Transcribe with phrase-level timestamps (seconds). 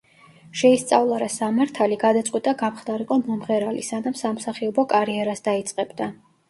[0.61, 6.15] შეისწავლა რა სამართალი, გადაწყვიტა გამხდარიყო მომღერალი, სანამ სამსახიობო კარიერას დაიწყებდა.